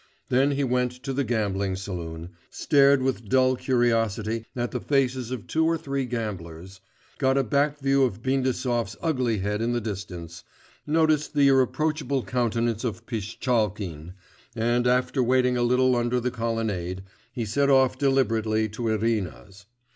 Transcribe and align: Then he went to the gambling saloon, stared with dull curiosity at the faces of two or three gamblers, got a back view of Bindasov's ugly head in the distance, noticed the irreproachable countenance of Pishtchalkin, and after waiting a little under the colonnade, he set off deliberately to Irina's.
Then 0.29 0.53
he 0.53 0.63
went 0.63 0.93
to 1.03 1.13
the 1.13 1.23
gambling 1.23 1.75
saloon, 1.75 2.29
stared 2.49 3.03
with 3.03 3.29
dull 3.29 3.55
curiosity 3.55 4.45
at 4.55 4.71
the 4.71 4.79
faces 4.81 5.29
of 5.29 5.45
two 5.45 5.63
or 5.67 5.77
three 5.77 6.07
gamblers, 6.07 6.81
got 7.19 7.37
a 7.37 7.43
back 7.43 7.77
view 7.77 8.01
of 8.03 8.23
Bindasov's 8.23 8.97
ugly 8.99 9.37
head 9.41 9.61
in 9.61 9.73
the 9.73 9.79
distance, 9.79 10.43
noticed 10.87 11.35
the 11.35 11.49
irreproachable 11.49 12.23
countenance 12.23 12.83
of 12.83 13.05
Pishtchalkin, 13.05 14.13
and 14.55 14.87
after 14.87 15.21
waiting 15.21 15.55
a 15.55 15.61
little 15.61 15.95
under 15.95 16.19
the 16.19 16.31
colonnade, 16.31 17.03
he 17.31 17.45
set 17.45 17.69
off 17.69 17.95
deliberately 17.99 18.67
to 18.69 18.87
Irina's. 18.89 19.67